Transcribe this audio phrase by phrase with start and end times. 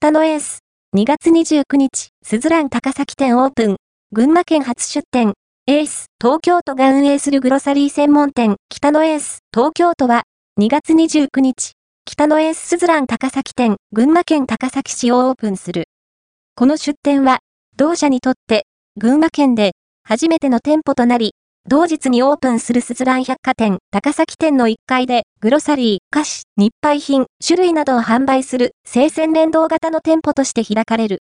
[0.00, 0.60] 北のエース。
[0.96, 3.76] 2月29日、スズラン高崎店オープン。
[4.12, 5.34] 群馬県初出店。
[5.66, 10.22] エース、東京都が運営するグロサリー専門店、北のエース、東京都は、
[10.60, 11.72] 2月29日、
[12.04, 15.88] 北のエーススズラン高崎店、群馬県高崎市をオープンする。
[16.54, 17.40] この出店は、
[17.76, 18.66] 同社にとって、
[18.98, 19.72] 群馬県で、
[20.04, 21.34] 初めての店舗となり、
[21.70, 31.18] 同日にオープンするスズラン百貨店、高崎店の1階で、グロサリー、菓子、日配品、種類などを販売する、生鮮連動型の店舗として開かれる。